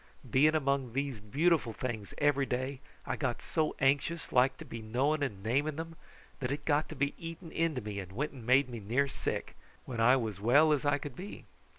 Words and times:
Being 0.27 0.55
among 0.55 0.93
these 0.93 1.19
beautiful 1.19 1.73
things 1.73 2.11
every 2.17 2.47
day, 2.47 2.79
I 3.05 3.15
got 3.15 3.39
so 3.39 3.75
anxious 3.79 4.31
like 4.31 4.57
to 4.57 4.65
be 4.65 4.81
knowing 4.81 5.21
and 5.21 5.43
naming 5.43 5.75
them, 5.75 5.95
that 6.39 6.49
it 6.49 6.65
got 6.65 6.89
to 6.89 7.11
eating 7.21 7.51
into 7.51 7.81
me 7.81 7.99
and 7.99 8.11
went 8.11 8.31
and 8.31 8.43
made 8.43 8.67
me 8.67 8.79
near 8.79 9.07
sick, 9.07 9.55
when 9.85 9.99
I 9.99 10.15
was 10.15 10.39
well 10.41 10.73
as 10.73 10.85
I 10.85 10.97
could 10.97 11.15
be. 11.15 11.45